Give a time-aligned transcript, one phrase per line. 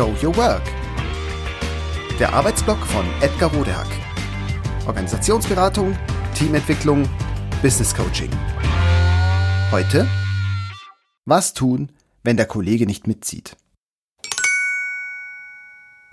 [0.00, 0.62] Show Your Work.
[2.18, 3.86] Der Arbeitsblock von Edgar Rodehack.
[4.86, 5.94] Organisationsberatung,
[6.34, 7.06] Teamentwicklung,
[7.60, 8.30] Business Coaching.
[9.70, 10.08] Heute
[11.26, 11.92] Was tun,
[12.24, 13.58] wenn der Kollege nicht mitzieht?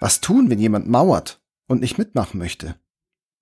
[0.02, 2.76] Was tun, wenn jemand mauert und nicht mitmachen möchte?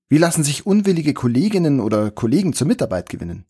[0.10, 3.48] Wie lassen sich unwillige Kolleginnen oder Kollegen zur Mitarbeit gewinnen?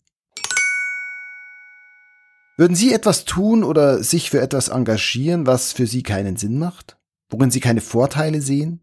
[2.56, 6.96] Würden Sie etwas tun oder sich für etwas engagieren, was für Sie keinen Sinn macht?
[7.28, 8.80] Worin Sie keine Vorteile sehen?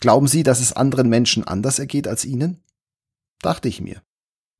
[0.00, 2.62] Glauben Sie, dass es anderen Menschen anders ergeht als Ihnen?
[3.40, 4.02] Dachte ich mir.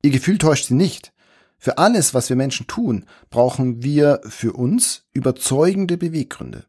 [0.03, 1.13] Ihr Gefühl täuscht Sie nicht.
[1.57, 6.65] Für alles, was wir Menschen tun, brauchen wir für uns überzeugende Beweggründe.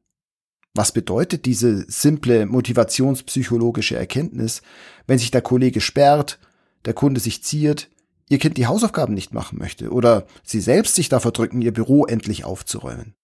[0.72, 4.62] Was bedeutet diese simple motivationspsychologische Erkenntnis,
[5.06, 6.38] wenn sich der Kollege sperrt,
[6.84, 7.90] der Kunde sich ziert,
[8.28, 12.06] ihr Kind die Hausaufgaben nicht machen möchte oder sie selbst sich davor drücken, ihr Büro
[12.06, 13.14] endlich aufzuräumen?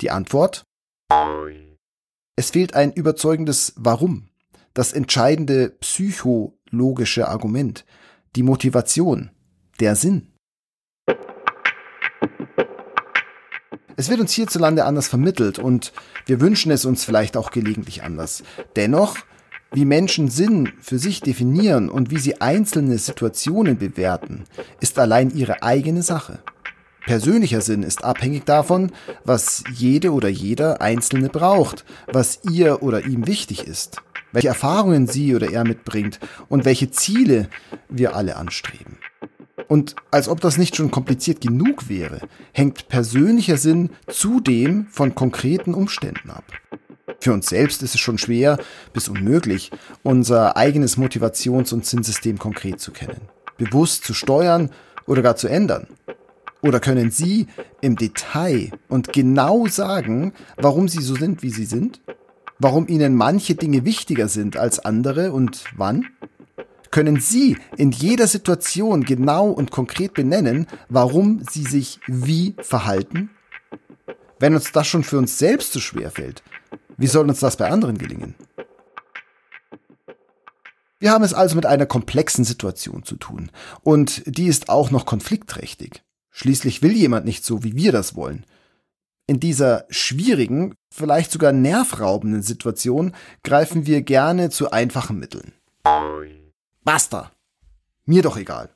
[0.00, 0.64] Die Antwort?
[2.36, 4.28] Es fehlt ein überzeugendes Warum,
[4.74, 7.84] das entscheidende psychologische Argument,
[8.34, 9.30] die Motivation,
[9.80, 10.32] der Sinn.
[13.98, 15.94] Es wird uns hierzulande anders vermittelt und
[16.26, 18.42] wir wünschen es uns vielleicht auch gelegentlich anders.
[18.76, 19.16] Dennoch
[19.76, 24.44] wie Menschen Sinn für sich definieren und wie sie einzelne Situationen bewerten,
[24.80, 26.38] ist allein ihre eigene Sache.
[27.04, 28.90] Persönlicher Sinn ist abhängig davon,
[29.24, 33.98] was jede oder jeder Einzelne braucht, was ihr oder ihm wichtig ist,
[34.32, 37.50] welche Erfahrungen sie oder er mitbringt und welche Ziele
[37.90, 38.96] wir alle anstreben.
[39.68, 42.20] Und als ob das nicht schon kompliziert genug wäre,
[42.52, 46.44] hängt persönlicher Sinn zudem von konkreten Umständen ab.
[47.20, 48.58] Für uns selbst ist es schon schwer
[48.92, 49.70] bis unmöglich,
[50.02, 53.22] unser eigenes Motivations- und Sinnsystem konkret zu kennen,
[53.58, 54.70] bewusst zu steuern
[55.06, 55.88] oder gar zu ändern.
[56.62, 57.46] Oder können Sie
[57.80, 62.00] im Detail und genau sagen, warum Sie so sind, wie Sie sind?
[62.58, 66.06] Warum Ihnen manche Dinge wichtiger sind als andere und wann?
[66.90, 73.30] Können Sie in jeder Situation genau und konkret benennen, warum Sie sich wie verhalten?
[74.38, 76.42] Wenn uns das schon für uns selbst so schwer fällt,
[76.96, 78.34] wie soll uns das bei anderen gelingen?
[80.98, 83.50] Wir haben es also mit einer komplexen Situation zu tun.
[83.82, 86.02] Und die ist auch noch konfliktträchtig.
[86.30, 88.46] Schließlich will jemand nicht so, wie wir das wollen.
[89.26, 95.52] In dieser schwierigen, vielleicht sogar nervraubenden Situation greifen wir gerne zu einfachen Mitteln.
[96.84, 97.32] Basta!
[98.04, 98.70] Mir doch egal.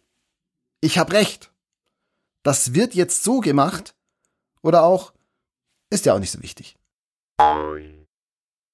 [0.81, 1.53] Ich hab recht.
[2.43, 3.95] Das wird jetzt so gemacht.
[4.63, 5.13] Oder auch,
[5.89, 6.77] ist ja auch nicht so wichtig.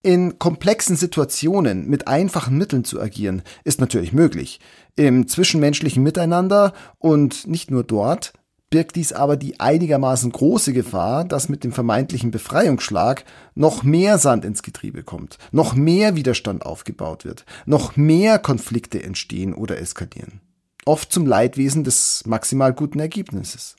[0.07, 4.61] In komplexen Situationen mit einfachen Mitteln zu agieren, ist natürlich möglich.
[4.95, 8.33] Im zwischenmenschlichen Miteinander und nicht nur dort
[8.71, 13.25] birgt dies aber die einigermaßen große Gefahr, dass mit dem vermeintlichen Befreiungsschlag
[13.57, 19.55] noch mehr Sand ins Getriebe kommt, noch mehr Widerstand aufgebaut wird, noch mehr Konflikte entstehen
[19.55, 20.41] oder eskalieren.
[20.85, 23.75] Oft zum Leidwesen des maximal guten Ergebnisses.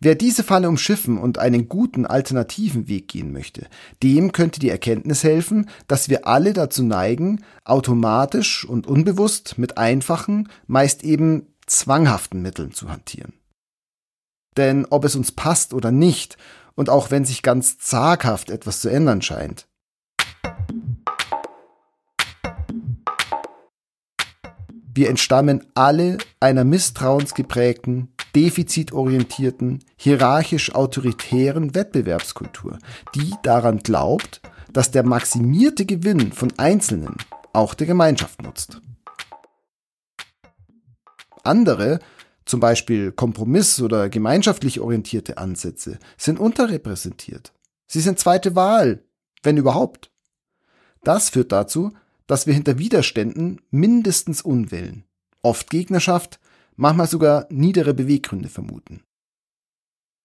[0.00, 3.66] Wer diese Falle umschiffen und einen guten alternativen Weg gehen möchte,
[4.02, 10.48] dem könnte die Erkenntnis helfen, dass wir alle dazu neigen, automatisch und unbewusst mit einfachen,
[10.66, 13.32] meist eben zwanghaften Mitteln zu hantieren.
[14.56, 16.36] Denn ob es uns passt oder nicht,
[16.74, 19.67] und auch wenn sich ganz zaghaft etwas zu ändern scheint,
[24.98, 32.80] wir entstammen alle einer misstrauensgeprägten, defizitorientierten, hierarchisch-autoritären Wettbewerbskultur,
[33.14, 34.40] die daran glaubt,
[34.72, 37.14] dass der maximierte Gewinn von Einzelnen
[37.52, 38.82] auch der Gemeinschaft nutzt.
[41.44, 42.00] Andere,
[42.44, 47.52] zum Beispiel kompromiss- oder gemeinschaftlich orientierte Ansätze, sind unterrepräsentiert.
[47.86, 49.04] Sie sind zweite Wahl,
[49.44, 50.10] wenn überhaupt.
[51.04, 51.92] Das führt dazu,
[52.28, 55.04] dass wir hinter Widerständen mindestens Unwillen,
[55.42, 56.38] oft Gegnerschaft
[56.76, 59.02] manchmal sogar niedere Beweggründe vermuten.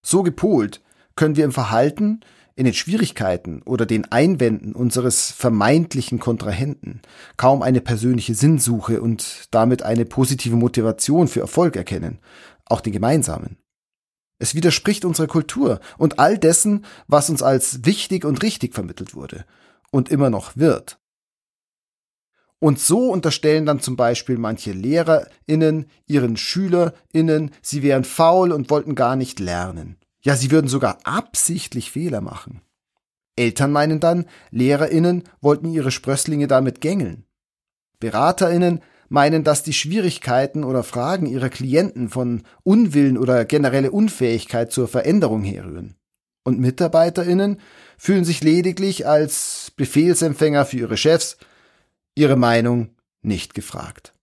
[0.06, 0.82] So gepolt
[1.16, 2.20] können wir im Verhalten,
[2.56, 7.02] in den Schwierigkeiten oder den Einwänden unseres vermeintlichen Kontrahenten
[7.36, 12.20] kaum eine persönliche Sinnsuche und damit eine positive Motivation für Erfolg erkennen,
[12.66, 13.58] auch den gemeinsamen.
[14.38, 19.46] Es widerspricht unserer Kultur und all dessen, was uns als wichtig und richtig vermittelt wurde
[19.90, 21.00] und immer noch wird.
[22.64, 28.96] Und so unterstellen dann zum Beispiel manche LehrerInnen ihren SchülerInnen, sie wären faul und wollten
[28.96, 29.98] gar nicht lernen.
[30.24, 32.62] Ja, sie würden sogar absichtlich Fehler machen.
[33.36, 37.26] Eltern meinen dann, LehrerInnen wollten ihre Sprösslinge damit gängeln.
[38.00, 38.80] BeraterInnen
[39.10, 45.44] meinen, dass die Schwierigkeiten oder Fragen ihrer Klienten von Unwillen oder generelle Unfähigkeit zur Veränderung
[45.44, 45.96] herrühren.
[46.46, 47.60] Und MitarbeiterInnen
[47.98, 51.36] fühlen sich lediglich als Befehlsempfänger für ihre Chefs,
[52.16, 52.90] ihre Meinung
[53.22, 54.14] nicht gefragt.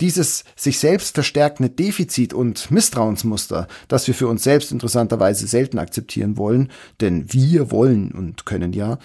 [0.00, 6.36] Dieses sich selbst verstärkende Defizit und Misstrauensmuster, das wir für uns selbst interessanterweise selten akzeptieren
[6.36, 6.70] wollen,
[7.00, 8.98] denn wir wollen und können ja,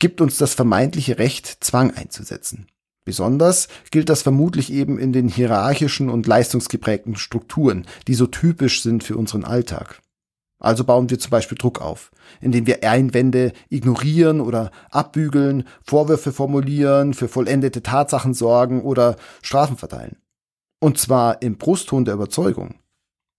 [0.00, 2.66] gibt uns das vermeintliche Recht, Zwang einzusetzen.
[3.04, 9.04] Besonders gilt das vermutlich eben in den hierarchischen und leistungsgeprägten Strukturen, die so typisch sind
[9.04, 10.00] für unseren Alltag.
[10.62, 17.14] Also bauen wir zum Beispiel Druck auf, indem wir Einwände ignorieren oder abbügeln, Vorwürfe formulieren,
[17.14, 20.18] für vollendete Tatsachen sorgen oder Strafen verteilen.
[20.78, 22.76] Und zwar im Brustton der Überzeugung.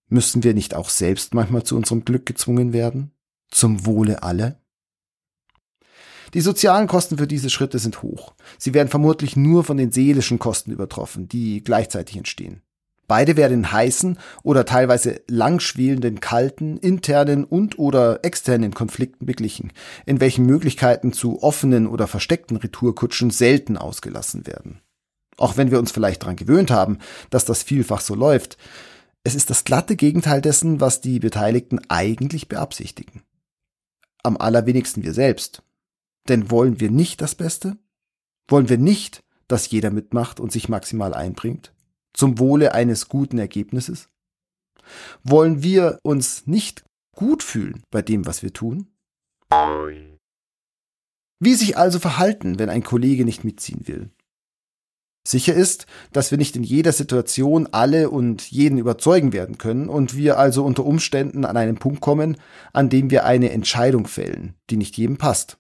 [0.10, 3.14] Müssen wir nicht auch selbst manchmal zu unserem Glück gezwungen werden?
[3.50, 4.60] Zum Wohle aller?
[6.34, 8.34] Die sozialen Kosten für diese Schritte sind hoch.
[8.58, 12.64] Sie werden vermutlich nur von den seelischen Kosten übertroffen, die gleichzeitig entstehen.
[13.08, 19.74] Beide werden heißen oder teilweise langschwelenden kalten, internen und oder externen Konflikten beglichen,
[20.06, 24.80] in welchen Möglichkeiten zu offenen oder versteckten Retourkutschen selten ausgelassen werden.
[25.38, 28.58] Auch wenn wir uns vielleicht daran gewöhnt haben, dass das vielfach so läuft,
[29.24, 33.24] es ist das glatte Gegenteil dessen, was die Beteiligten eigentlich beabsichtigen.
[34.22, 35.64] Am allerwenigsten wir selbst.
[36.30, 37.78] Denn wollen wir nicht das Beste?
[38.48, 41.73] Wollen wir nicht, dass jeder mitmacht und sich maximal einbringt?
[42.14, 44.10] Zum Wohle eines guten Ergebnisses?
[45.24, 46.84] Wollen wir uns nicht
[47.16, 48.88] gut fühlen bei dem, was wir tun?
[51.40, 54.12] Wie sich also verhalten, wenn ein Kollege nicht mitziehen will?
[55.26, 60.18] Sicher ist, dass wir nicht in jeder Situation alle und jeden überzeugen werden können und
[60.18, 62.38] wir also unter Umständen an einen Punkt kommen,
[62.74, 65.58] an dem wir eine Entscheidung fällen, die nicht jedem passt.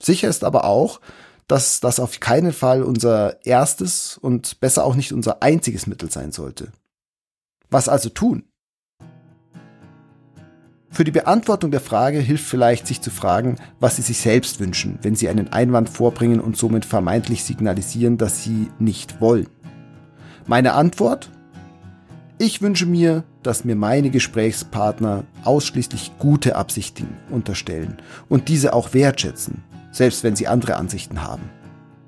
[0.00, 1.00] Sicher ist aber auch,
[1.48, 6.30] dass das auf keinen Fall unser erstes und besser auch nicht unser einziges Mittel sein
[6.30, 6.68] sollte.
[7.70, 8.44] Was also tun?
[10.90, 14.98] Für die Beantwortung der Frage hilft vielleicht, sich zu fragen, was Sie sich selbst wünschen,
[15.02, 19.48] wenn Sie einen Einwand vorbringen und somit vermeintlich signalisieren, dass Sie nicht wollen.
[20.46, 21.30] Meine Antwort?
[22.38, 27.98] Ich wünsche mir, dass mir meine Gesprächspartner ausschließlich gute Absichten unterstellen
[28.28, 31.50] und diese auch wertschätzen, selbst wenn sie andere Ansichten haben.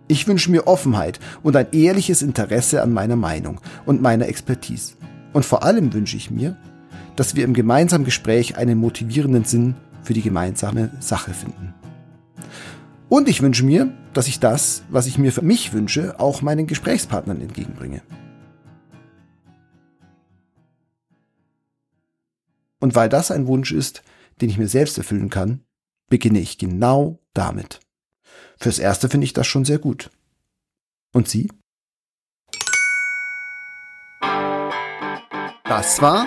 [0.09, 4.95] Ich wünsche mir Offenheit und ein ehrliches Interesse an meiner Meinung und meiner Expertise.
[5.33, 6.57] Und vor allem wünsche ich mir,
[7.17, 11.75] dass wir im gemeinsamen Gespräch einen motivierenden Sinn für die gemeinsame Sache finden.
[13.09, 16.67] Und ich wünsche mir, dass ich das, was ich mir für mich wünsche, auch meinen
[16.67, 18.03] Gesprächspartnern entgegenbringe.
[22.81, 24.03] Und weil das ein Wunsch ist,
[24.41, 25.63] den ich mir selbst erfüllen kann,
[26.11, 27.81] beginne ich genau damit.
[28.59, 30.11] Fürs Erste finde ich das schon sehr gut.
[31.15, 31.51] Und Sie?
[35.65, 36.27] Das war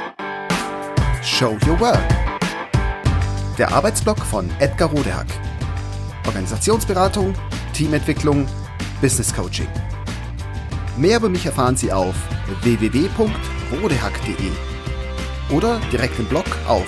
[1.21, 1.99] Show Your Work.
[3.59, 5.27] Der Arbeitsblock von Edgar Rodehack.
[6.25, 7.35] Organisationsberatung,
[7.73, 8.47] Teamentwicklung,
[9.01, 9.67] Business Coaching.
[10.97, 12.15] Mehr über mich erfahren Sie auf
[12.61, 14.51] www.rodehack.de
[15.55, 16.87] oder direkt im Blog auf